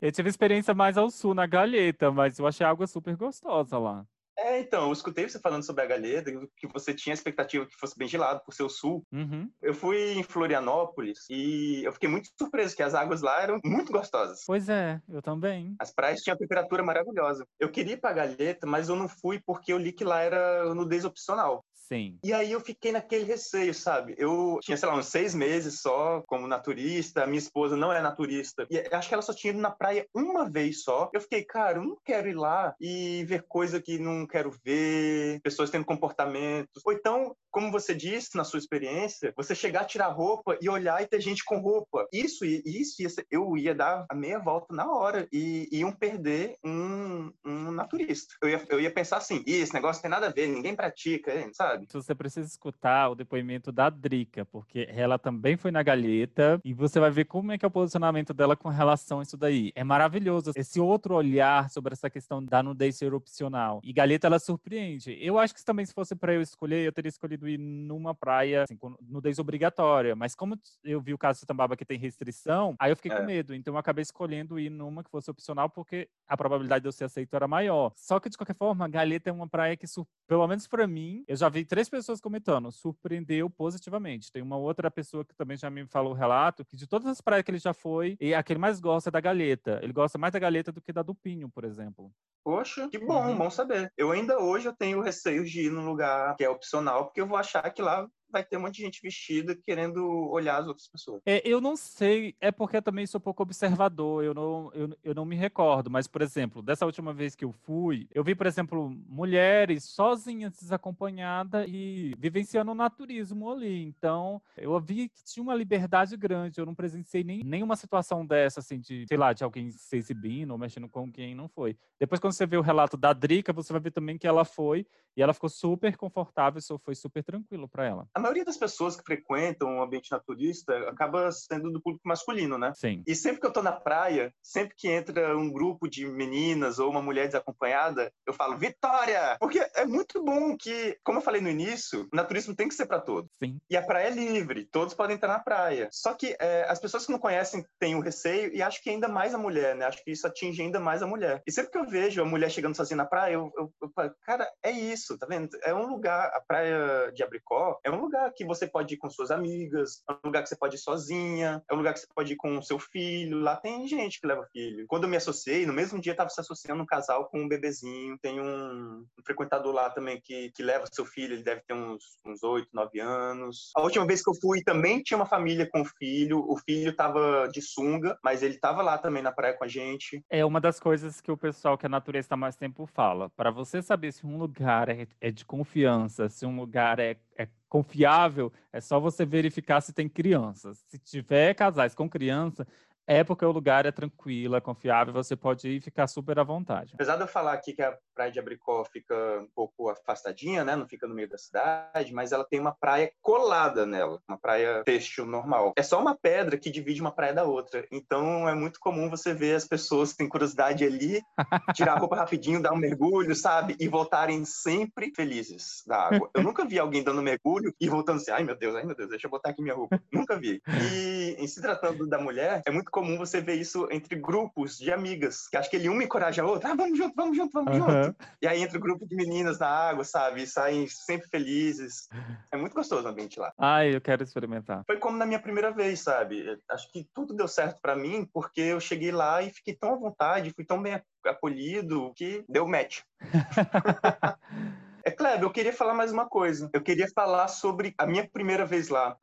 [0.00, 3.78] eu tive experiência mais ao sul, na Galheta, mas eu achei a água super gostosa
[3.78, 4.06] lá.
[4.42, 7.78] É, então, eu escutei você falando sobre a Galheta, que você tinha a expectativa que
[7.78, 9.04] fosse bem gelado por ser o sul.
[9.12, 9.48] Uhum.
[9.62, 13.92] Eu fui em Florianópolis e eu fiquei muito surpreso que as águas lá eram muito
[13.92, 14.40] gostosas.
[14.44, 15.76] Pois é, eu também.
[15.78, 17.46] As praias tinham temperatura maravilhosa.
[17.60, 20.74] Eu queria ir pra Galheta, mas eu não fui porque eu li que lá era
[20.74, 21.64] nudez opcional.
[21.92, 22.18] Sim.
[22.24, 24.14] E aí eu fiquei naquele receio, sabe?
[24.16, 28.66] Eu tinha, sei lá, uns seis meses só como naturista, minha esposa não é naturista.
[28.70, 31.10] E acho que ela só tinha ido na praia uma vez só.
[31.12, 35.40] Eu fiquei, cara, eu não quero ir lá e ver coisa que não quero ver,
[35.42, 36.80] pessoas tendo comportamentos.
[36.86, 41.06] Ou então, como você disse na sua experiência, você chegar tirar roupa e olhar e
[41.06, 42.08] ter gente com roupa.
[42.10, 47.30] Isso, isso, isso eu ia dar a meia volta na hora e iam perder um,
[47.44, 48.34] um naturista.
[48.40, 51.81] Eu ia, eu ia pensar assim, esse negócio tem nada a ver, ninguém pratica, sabe?
[51.90, 57.00] Você precisa escutar o depoimento da Drica, porque ela também foi na Galheta e você
[57.00, 59.72] vai ver como é que é o posicionamento dela com relação a isso daí.
[59.74, 63.80] É maravilhoso esse outro olhar sobre essa questão da nudez ser opcional.
[63.82, 65.16] E Galheta, ela surpreende.
[65.20, 68.64] Eu acho que também se fosse para eu escolher, eu teria escolhido ir numa praia
[68.64, 72.74] assim, com nudez obrigatória, mas como eu vi o caso de Tambaba que tem restrição,
[72.78, 73.16] aí eu fiquei é.
[73.16, 73.54] com medo.
[73.54, 77.04] Então eu acabei escolhendo ir numa que fosse opcional porque a probabilidade de eu ser
[77.04, 77.92] aceito era maior.
[77.96, 79.86] Só que de qualquer forma, Galheta é uma praia que,
[80.26, 84.30] pelo menos para mim, eu já vi três pessoas comentando, surpreendeu positivamente.
[84.30, 87.22] Tem uma outra pessoa que também já me falou o relato, que de todas as
[87.22, 89.80] praias que ele já foi, e a que ele mais gosta é da galeta.
[89.82, 92.12] Ele gosta mais da galeta do que da do pinho, por exemplo.
[92.44, 93.38] Poxa, que bom, uhum.
[93.38, 93.90] bom saber.
[93.96, 97.26] Eu ainda hoje eu tenho receio de ir num lugar que é opcional, porque eu
[97.26, 100.88] vou achar que lá vai ter um monte de gente vestida querendo olhar as outras
[100.88, 101.22] pessoas.
[101.26, 105.14] É, eu não sei, é porque eu também sou pouco observador, eu não, eu, eu
[105.14, 108.46] não me recordo, mas, por exemplo, dessa última vez que eu fui, eu vi, por
[108.46, 113.82] exemplo, mulheres sozinhas, desacompanhadas e vivenciando o naturismo ali.
[113.84, 118.60] Então, eu vi que tinha uma liberdade grande, eu não presenciei nem, nenhuma situação dessa,
[118.60, 121.76] assim, de, sei lá, de alguém se exibindo ou mexendo com quem não foi.
[122.00, 124.86] Depois, quando você vê o relato da Drica, você vai ver também que ela foi
[125.16, 128.08] e ela ficou super confortável, isso foi super tranquilo para ela.
[128.14, 132.72] A maioria das pessoas que frequentam o ambiente naturista acaba sendo do público masculino, né?
[132.74, 133.02] Sim.
[133.06, 136.90] E sempre que eu tô na praia, sempre que entra um grupo de meninas ou
[136.90, 139.36] uma mulher desacompanhada, eu falo Vitória!
[139.38, 142.86] Porque é muito bom que, como eu falei no início, o naturismo tem que ser
[142.86, 143.30] para todos.
[143.42, 143.58] Sim.
[143.68, 145.88] E a praia é livre, todos podem entrar na praia.
[145.90, 148.90] Só que é, as pessoas que não conhecem têm o um receio e acho que
[148.90, 149.86] ainda mais a mulher, né?
[149.86, 151.42] Acho que isso atinge ainda mais a mulher.
[151.46, 154.14] E sempre que eu vejo a mulher chegando sozinha na praia, eu, eu, eu falo,
[154.22, 155.48] cara, é isso, tá vendo?
[155.62, 159.10] É um lugar, a praia de Abricó é um lugar que você pode ir com
[159.10, 162.06] suas amigas, é um lugar que você pode ir sozinha, é um lugar que você
[162.14, 163.38] pode ir com o seu filho.
[163.40, 164.86] Lá tem gente que leva filho.
[164.88, 168.18] Quando eu me associei, no mesmo dia estava se associando um casal com um bebezinho.
[168.18, 172.02] Tem um, um frequentador lá também que, que leva seu filho, ele deve ter uns,
[172.24, 173.70] uns 8, 9 anos.
[173.76, 176.44] A última vez que eu fui também tinha uma família com filho.
[176.48, 180.24] O filho estava de sunga, mas ele estava lá também na praia com a gente.
[180.30, 183.30] É uma das coisas que o pessoal que a natureza está mais tempo fala.
[183.30, 187.48] Para você saber se um lugar é, é de confiança, se um lugar é, é
[187.68, 190.84] confiável, é só você verificar se tem crianças.
[190.88, 192.66] Se tiver casais com criança,
[193.06, 196.44] é porque o lugar é tranquilo, é confiável, você pode ir e ficar super à
[196.44, 196.92] vontade.
[196.94, 200.76] Apesar de eu falar aqui que a praia de Abricó fica um pouco afastadinha, né?
[200.76, 204.82] Não fica no meio da cidade, mas ela tem uma praia colada nela, uma praia
[204.84, 205.72] têxtil normal.
[205.76, 207.86] É só uma pedra que divide uma praia da outra.
[207.90, 211.20] Então é muito comum você ver as pessoas que têm curiosidade ali,
[211.74, 213.76] tirar a roupa rapidinho, dar um mergulho, sabe?
[213.80, 216.30] E voltarem sempre felizes da água.
[216.34, 219.08] Eu nunca vi alguém dando mergulho e voltando assim, ai meu Deus, ai meu Deus,
[219.08, 220.00] deixa eu botar aqui minha roupa.
[220.12, 220.60] nunca vi.
[220.68, 224.92] E em se tratando da mulher, é muito comum você ver isso entre grupos de
[224.92, 227.78] amigas, que acho que ele uma encoraja a outra, ah, vamos junto, vamos junto, vamos
[227.78, 228.02] uhum.
[228.02, 228.16] junto.
[228.40, 230.42] E aí entra o um grupo de meninas na água, sabe?
[230.42, 232.08] E saem sempre felizes.
[232.52, 233.52] É muito gostoso o ambiente lá.
[233.58, 234.84] Ai, eu quero experimentar.
[234.86, 236.44] Foi como na minha primeira vez, sabe?
[236.70, 239.96] Acho que tudo deu certo para mim porque eu cheguei lá e fiquei tão à
[239.96, 243.00] vontade, fui tão bem acolhido que deu match.
[245.02, 246.68] é Kleber, eu queria falar mais uma coisa.
[246.74, 249.16] Eu queria falar sobre a minha primeira vez lá.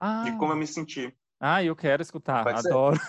[0.00, 0.22] Ah.
[0.22, 1.12] De como eu me senti.
[1.40, 2.44] Ah, eu quero escutar.
[2.44, 3.00] Pode Adoro.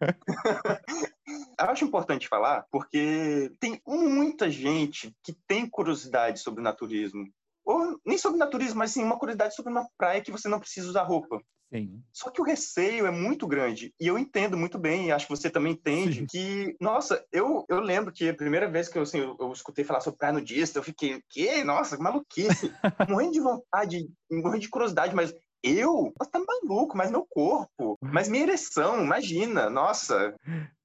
[1.58, 7.24] Eu acho importante falar porque tem muita gente que tem curiosidade sobre o naturismo.
[7.64, 10.88] Ou nem sobre naturismo, mas sim uma curiosidade sobre uma praia que você não precisa
[10.88, 11.40] usar roupa.
[11.72, 12.02] Sim.
[12.12, 13.94] Só que o receio é muito grande.
[13.98, 16.26] E eu entendo muito bem, e acho que você também entende, Sim.
[16.26, 19.84] que, nossa, eu, eu lembro que a primeira vez que eu, assim, eu, eu escutei
[19.84, 21.64] falar sobre praia nudista, eu fiquei, que?
[21.64, 22.70] Nossa, que maluquice.
[23.08, 26.12] morrendo de vontade, morrendo de curiosidade, mas eu?
[26.18, 30.34] Você tá maluco, mas meu corpo, mas minha ereção, imagina, nossa.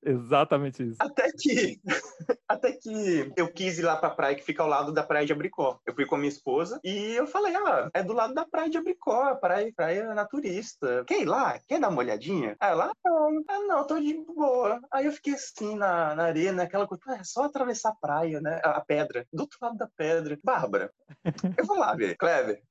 [0.03, 0.97] Exatamente isso.
[0.99, 1.81] Até que,
[2.47, 5.33] até que eu quis ir lá pra praia que fica ao lado da praia de
[5.33, 5.79] Abricó.
[5.85, 8.69] Eu fui com a minha esposa e eu falei, ah, é do lado da praia
[8.69, 11.03] de Abricó, praia, praia naturista.
[11.05, 11.59] Quer ir lá?
[11.67, 12.55] Quer dar uma olhadinha?
[12.59, 14.79] Aí ela, não, ah, não, tô de boa.
[14.91, 18.61] Aí eu fiquei assim na, na areia, naquela coisa, é só atravessar a praia, né?
[18.63, 20.39] A pedra, do outro lado da pedra.
[20.43, 20.91] Bárbara,
[21.57, 22.15] eu vou lá ver.
[22.15, 22.61] Kleber,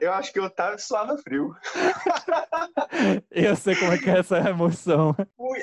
[0.00, 1.54] eu acho que eu tava suava frio.
[3.30, 5.14] eu sei como é que é essa emoção.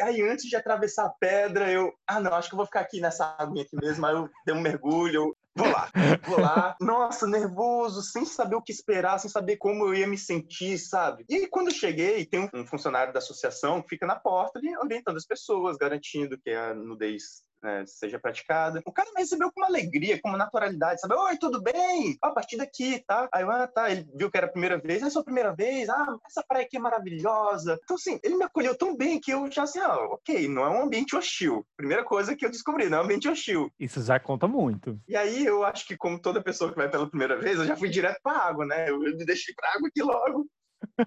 [0.03, 3.35] Aí antes de atravessar pedra, eu, ah, não, acho que eu vou ficar aqui nessa
[3.37, 4.05] aguinha aqui mesmo.
[4.05, 5.89] Aí eu dei um mergulho, eu, vou lá,
[6.23, 6.75] vou lá.
[6.81, 11.25] Nossa, nervoso, sem saber o que esperar, sem saber como eu ia me sentir, sabe?
[11.29, 14.75] E aí, quando eu cheguei, tem um funcionário da associação que fica na porta ali
[14.77, 18.81] orientando as pessoas, garantindo que a nudez né, seja praticada.
[18.85, 21.15] O cara me recebeu com uma alegria, com uma naturalidade, sabe?
[21.15, 22.17] Oi, tudo bem?
[22.21, 23.27] a partir daqui, tá?
[23.33, 23.91] Aí eu, ah, tá.
[23.91, 25.01] Ele viu que era a primeira vez.
[25.01, 25.89] É a sua primeira vez?
[25.89, 27.79] Ah, essa praia aqui é maravilhosa.
[27.83, 30.69] Então, assim, ele me acolheu tão bem que eu já, assim, ah, ok, não é
[30.69, 31.65] um ambiente hostil.
[31.75, 33.71] Primeira coisa que eu descobri, não é um ambiente hostil.
[33.79, 34.99] Isso já conta muito.
[35.07, 37.75] E aí, eu acho que como toda pessoa que vai pela primeira vez, eu já
[37.75, 38.89] fui direto pra água, né?
[38.89, 40.47] Eu me deixei pra água aqui logo.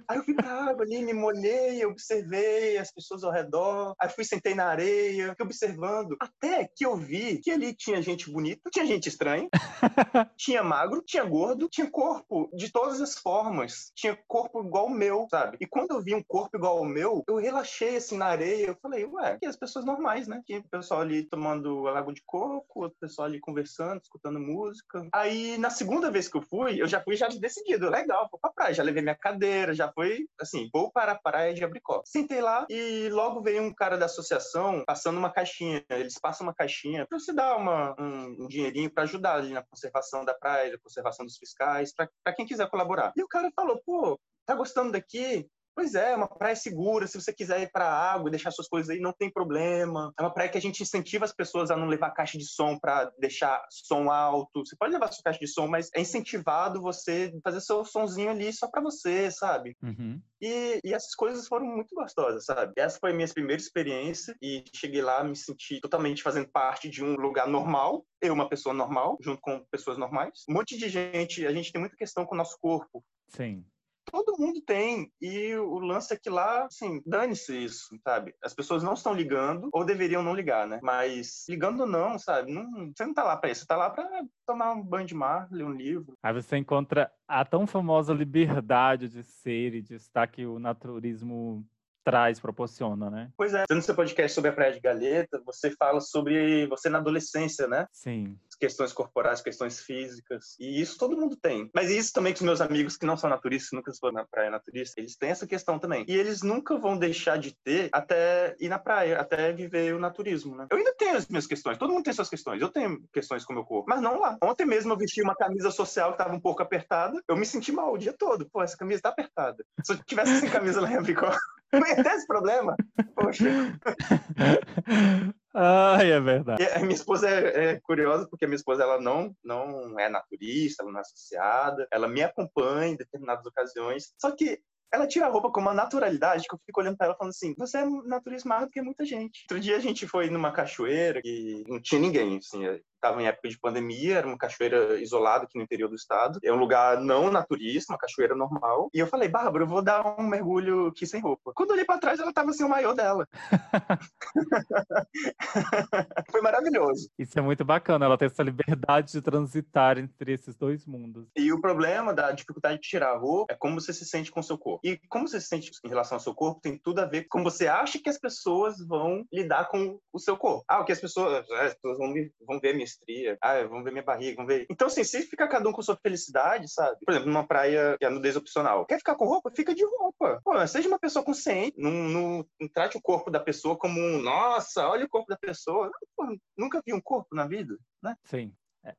[0.09, 3.95] Aí eu fui pra água ali, me molhei, observei as pessoas ao redor.
[4.01, 6.17] Aí fui, sentei na areia, fiquei observando.
[6.21, 9.49] Até que eu vi que ali tinha gente bonita, tinha gente estranha,
[10.37, 13.93] tinha magro, tinha gordo, tinha corpo de todas as formas.
[13.95, 15.57] Tinha corpo igual o meu, sabe?
[15.61, 18.69] E quando eu vi um corpo igual ao meu, eu relaxei assim na areia.
[18.69, 20.43] Eu falei, ué, que as pessoas normais, né?
[20.47, 25.07] Tinha o pessoal ali tomando água de coco, outro pessoal ali conversando, escutando música.
[25.13, 28.51] Aí na segunda vez que eu fui, eu já fui já decidido, legal, vou pra
[28.51, 28.75] praia.
[28.75, 32.03] Já levei minha cadeira, já foi assim, vou para a praia de Abricó.
[32.05, 35.85] Sentei lá e logo veio um cara da associação passando uma caixinha.
[35.91, 39.63] Eles passam uma caixinha para você dar uma, um, um dinheirinho para ajudar ali na
[39.63, 43.13] conservação da praia, na conservação dos fiscais, para quem quiser colaborar.
[43.17, 45.49] E o cara falou, pô, tá gostando daqui?
[45.75, 47.07] Pois é, é uma praia segura.
[47.07, 50.13] Se você quiser ir para a água e deixar suas coisas aí, não tem problema.
[50.19, 52.79] É uma praia que a gente incentiva as pessoas a não levar caixa de som
[52.79, 54.65] para deixar som alto.
[54.65, 58.53] Você pode levar sua caixa de som, mas é incentivado você fazer seu sonzinho ali
[58.53, 59.77] só para você, sabe?
[59.83, 60.21] Uhum.
[60.41, 62.73] E, e, essas coisas foram muito gostosas, sabe?
[62.77, 67.03] Essa foi a minha primeira experiência e cheguei lá, me senti totalmente fazendo parte de
[67.03, 68.07] um lugar normal.
[68.21, 70.45] Eu, uma pessoa normal, junto com pessoas normais.
[70.49, 73.05] Um monte de gente, a gente tem muita questão com o nosso corpo.
[73.29, 73.65] Sim
[74.05, 75.11] todo mundo tem.
[75.21, 78.35] E o lance é que lá, assim, dane-se isso, sabe?
[78.43, 80.81] As pessoas não estão ligando, ou deveriam não ligar, né?
[80.83, 82.53] Mas ligando não, sabe?
[82.53, 84.09] Não, você não tá lá pra isso, você tá lá pra
[84.47, 86.15] tomar um banho de mar, ler um livro.
[86.23, 91.65] Aí você encontra a tão famosa liberdade de ser e de estar que o naturismo
[92.05, 93.31] traz, proporciona, né?
[93.37, 93.65] Pois é.
[93.71, 97.87] No seu podcast sobre a Praia de Galeta, você fala sobre você na adolescência, né?
[97.91, 100.57] Sim questões corporais, questões físicas.
[100.59, 101.71] E isso todo mundo tem.
[101.75, 104.51] Mas isso também com os meus amigos que não são naturistas, nunca foram na praia
[104.51, 106.07] naturista, eles têm essa questão também.
[106.09, 110.57] E eles nunca vão deixar de ter até ir na praia, até viver o naturismo,
[110.57, 110.67] né?
[110.71, 112.63] Eu ainda tenho as minhas questões, todo mundo tem suas questões.
[112.63, 114.39] Eu tenho questões com o meu corpo, mas não lá.
[114.43, 117.71] Ontem mesmo eu vesti uma camisa social que estava um pouco apertada, eu me senti
[117.71, 118.49] mal o dia todo.
[118.51, 119.63] Pô, essa camisa tá apertada.
[119.85, 121.37] Se eu tivesse sem camisa lá em Abricó,
[121.71, 122.75] não ia ter esse problema.
[123.15, 123.45] Poxa.
[125.55, 126.65] Ai, é verdade.
[126.75, 130.83] A minha esposa é, é, curiosa porque a minha esposa ela não, não é naturista,
[130.83, 134.13] ela não é associada, ela me acompanha em determinadas ocasiões.
[134.21, 134.61] Só que
[134.93, 137.55] ela tira a roupa com uma naturalidade que eu fico olhando pra ela falando assim:
[137.57, 139.43] você é naturista mais do que muita gente.
[139.45, 142.65] Outro dia a gente foi numa cachoeira e não tinha ninguém, assim,
[143.05, 146.41] estava em época de pandemia, era uma cachoeira isolada aqui no interior do estado.
[146.43, 148.91] É um lugar não naturista, uma cachoeira normal.
[148.93, 151.53] E eu falei, Bárbara, eu vou dar um mergulho aqui sem roupa.
[151.55, 153.29] Quando eu olhei para trás, ela estava sem o maior dela.
[156.31, 157.09] Foi maravilhoso.
[157.19, 161.29] Isso é muito bacana, ela tem essa liberdade de transitar entre esses dois mundos.
[161.37, 164.41] E o problema da dificuldade de tirar a roupa é como você se sente com
[164.41, 164.81] o seu corpo.
[164.85, 167.35] E como você se sente em relação ao seu corpo tem tudo a ver com
[167.35, 170.65] como você acha que as pessoas vão lidar com o seu corpo.
[170.69, 172.15] Ah, o que as pessoas, as pessoas vão,
[172.47, 174.67] vão ver minha estria, ah, vão ver minha barriga, vão ver.
[174.71, 176.97] Então, assim, se fica cada um com sua felicidade, sabe?
[177.05, 178.87] Por exemplo, numa praia que é nudez opcional.
[178.87, 179.51] Quer ficar com roupa?
[179.55, 180.41] Fica de roupa.
[180.45, 181.79] Pô, seja uma pessoa consciente.
[181.79, 185.37] Não, não, não trate o corpo da pessoa como um, nossa, olha o corpo da
[185.37, 185.91] pessoa.
[186.17, 186.27] Pô,
[186.57, 188.17] nunca vi um corpo na vida, né?
[188.25, 188.53] Sim.
[188.85, 188.95] É.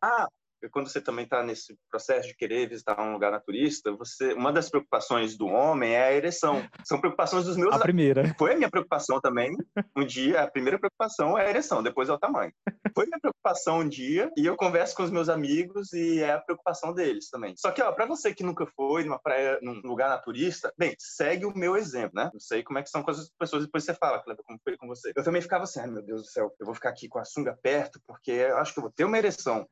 [0.71, 4.69] Quando você também está nesse processo de querer visitar um lugar naturista, você, uma das
[4.69, 6.67] preocupações do homem é a ereção.
[6.83, 7.73] São preocupações dos meus.
[7.73, 8.33] A primeira.
[8.37, 9.55] Foi a minha preocupação também.
[9.95, 12.51] Um dia, a primeira preocupação é a ereção, depois é o tamanho.
[12.93, 16.39] Foi minha preocupação um dia e eu converso com os meus amigos e é a
[16.39, 17.53] preocupação deles também.
[17.57, 21.45] Só que, ó, para você que nunca foi numa praia, num lugar naturista, bem, segue
[21.45, 22.29] o meu exemplo, né?
[22.33, 24.77] Não sei como é que são com as pessoas depois você fala, Cleber, como foi
[24.77, 25.11] com você.
[25.15, 27.25] Eu também ficava assim, ai meu Deus do céu, eu vou ficar aqui com a
[27.25, 29.67] sunga perto porque eu acho que eu vou ter uma ereção.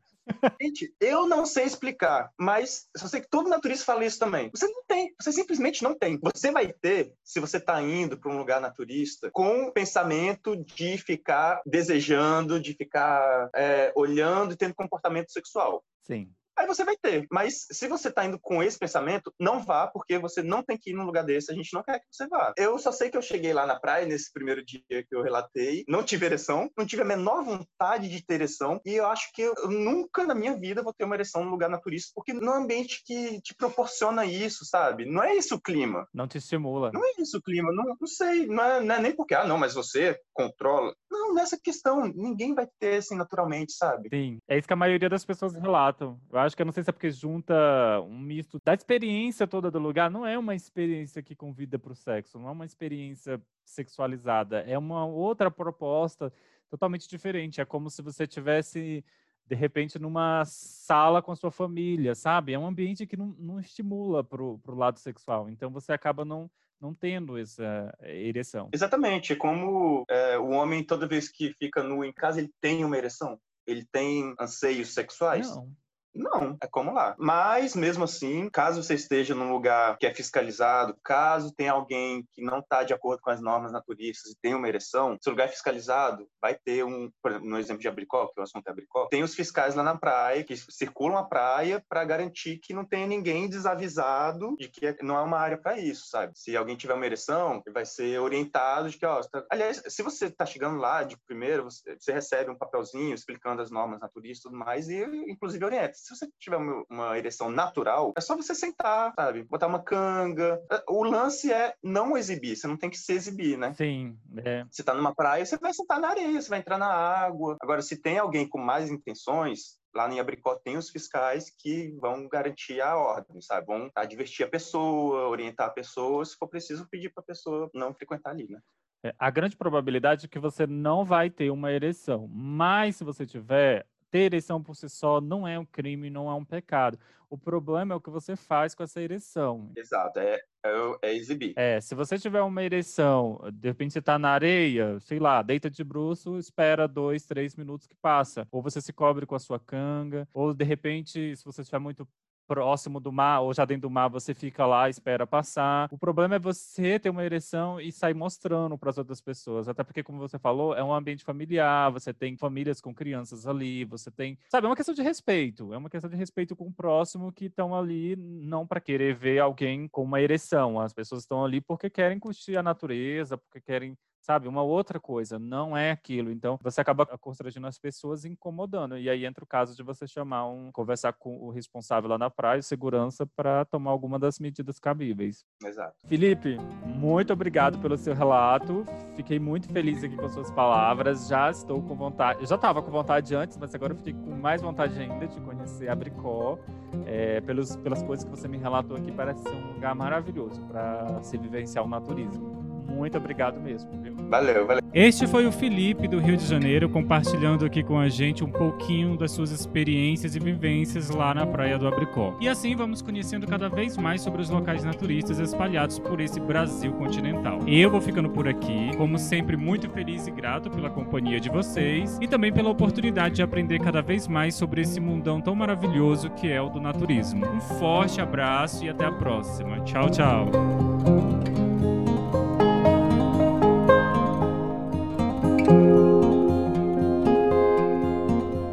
[0.61, 4.49] Gente, eu não sei explicar, mas eu sei que todo naturista fala isso também.
[4.53, 6.19] Você não tem, você simplesmente não tem.
[6.21, 10.97] Você vai ter, se você está indo para um lugar naturista, com o pensamento de
[10.97, 15.83] ficar desejando, de ficar é, olhando e tendo comportamento sexual.
[16.05, 17.27] Sim aí você vai ter.
[17.31, 20.91] Mas se você tá indo com esse pensamento, não vá, porque você não tem que
[20.91, 22.53] ir num lugar desse, a gente não quer que você vá.
[22.57, 25.83] Eu só sei que eu cheguei lá na praia nesse primeiro dia que eu relatei,
[25.87, 29.41] não tive ereção, não tive a menor vontade de ter ereção, e eu acho que
[29.41, 33.01] eu nunca na minha vida vou ter uma ereção num lugar naturista, porque no ambiente
[33.05, 35.05] que te proporciona isso, sabe?
[35.05, 36.07] Não é isso o clima.
[36.13, 36.91] Não te estimula.
[36.93, 39.45] Não é isso o clima, não, não sei, não é, não é nem porque, ah,
[39.45, 40.93] não, mas você controla.
[41.09, 44.09] Não, nessa questão, ninguém vai ter assim naturalmente, sabe?
[44.09, 46.19] Sim, é isso que a maioria das pessoas relatam.
[46.31, 47.53] Eu acho que eu não sei se é porque junta
[48.01, 50.09] um misto da experiência toda do lugar.
[50.09, 54.59] Não é uma experiência que convida para o sexo, não é uma experiência sexualizada.
[54.61, 56.31] É uma outra proposta
[56.69, 57.61] totalmente diferente.
[57.61, 59.03] É como se você tivesse
[59.45, 62.53] de repente numa sala com a sua família, sabe?
[62.53, 65.49] É um ambiente que não, não estimula para o lado sexual.
[65.49, 68.69] Então você acaba não, não tendo essa ereção.
[68.73, 69.33] Exatamente.
[69.33, 72.97] É como é, o homem, toda vez que fica nu em casa, ele tem uma
[72.97, 73.39] ereção?
[73.65, 75.49] Ele tem anseios sexuais?
[75.55, 75.71] Não.
[76.15, 77.15] Não, é como lá.
[77.17, 82.43] Mas, mesmo assim, caso você esteja num lugar que é fiscalizado, caso tenha alguém que
[82.43, 85.45] não está de acordo com as normas naturistas e tem uma ereção, se o lugar
[85.45, 88.71] é fiscalizado, vai ter um, por exemplo, no exemplo de Abricó, que o assunto é
[88.71, 92.85] Abricó, tem os fiscais lá na praia que circulam a praia para garantir que não
[92.85, 96.33] tenha ninguém desavisado de que não é uma área para isso, sabe?
[96.35, 99.45] Se alguém tiver uma ereção, vai ser orientado de que, ó, tá...
[99.49, 103.71] aliás, se você está chegando lá de primeiro, você, você recebe um papelzinho explicando as
[103.71, 106.57] normas naturistas e tudo mais e, inclusive, orienta se você tiver
[106.89, 109.43] uma ereção natural, é só você sentar, sabe?
[109.43, 110.61] Botar uma canga.
[110.89, 113.73] O lance é não exibir, você não tem que se exibir, né?
[113.73, 114.17] Sim.
[114.43, 114.65] É.
[114.69, 117.57] Você tá numa praia, você vai sentar na areia, você vai entrar na água.
[117.61, 122.27] Agora, se tem alguém com mais intenções, lá em Abricó tem os fiscais que vão
[122.27, 123.67] garantir a ordem, sabe?
[123.67, 127.93] Vão advertir a pessoa, orientar a pessoa, se for preciso pedir para a pessoa não
[127.93, 128.59] frequentar ali, né?
[129.05, 133.25] É, a grande probabilidade é que você não vai ter uma ereção, mas se você
[133.25, 136.99] tiver, ter ereção por si só não é um crime, não é um pecado.
[137.31, 139.71] O problema é o que você faz com essa ereção.
[139.75, 141.53] Exato, é, é, é exibir.
[141.55, 145.67] É, se você tiver uma ereção, de repente você está na areia, sei lá, deita
[145.67, 148.47] de bruxo, espera dois, três minutos que passa.
[148.51, 152.07] Ou você se cobre com a sua canga, ou de repente, se você estiver muito
[152.47, 155.87] próximo do mar ou já dentro do mar, você fica lá, espera passar.
[155.91, 159.67] O problema é você ter uma ereção e sair mostrando para as outras pessoas.
[159.67, 163.85] Até porque, como você falou, é um ambiente familiar, você tem famílias com crianças ali,
[163.85, 164.37] você tem.
[164.49, 165.73] Sabe, é uma questão de respeito.
[165.73, 169.39] É uma questão de respeito com o próximo que estão ali não para querer ver
[169.39, 170.79] alguém com uma ereção.
[170.79, 174.47] As pessoas estão ali porque querem curtir a natureza, porque querem sabe?
[174.47, 176.31] Uma outra coisa, não é aquilo.
[176.31, 178.97] Então, você acaba constrangendo as pessoas incomodando.
[178.97, 182.29] E aí entra o caso de você chamar um, conversar com o responsável lá na
[182.29, 185.45] praia, segurança, para tomar alguma das medidas cabíveis.
[185.63, 185.95] Exato.
[186.07, 188.85] Felipe, muito obrigado pelo seu relato.
[189.15, 191.27] Fiquei muito feliz aqui com as suas palavras.
[191.27, 194.31] Já estou com vontade, eu já estava com vontade antes, mas agora eu fiquei com
[194.31, 196.57] mais vontade ainda de conhecer a Bricó.
[197.05, 201.21] É, pelos, pelas coisas que você me relatou aqui, parece ser um lugar maravilhoso para
[201.23, 202.62] se vivenciar o naturismo.
[202.87, 203.89] Muito obrigado mesmo.
[204.01, 204.15] Viu?
[204.29, 204.83] Valeu, valeu.
[204.93, 209.17] Este foi o Felipe do Rio de Janeiro compartilhando aqui com a gente um pouquinho
[209.17, 212.35] das suas experiências e vivências lá na Praia do Abricó.
[212.39, 216.93] E assim vamos conhecendo cada vez mais sobre os locais naturistas espalhados por esse Brasil
[216.93, 217.59] continental.
[217.67, 222.17] Eu vou ficando por aqui, como sempre, muito feliz e grato pela companhia de vocês
[222.21, 226.51] e também pela oportunidade de aprender cada vez mais sobre esse mundão tão maravilhoso que
[226.51, 227.45] é o do naturismo.
[227.45, 229.79] Um forte abraço e até a próxima.
[229.81, 231.42] Tchau, tchau.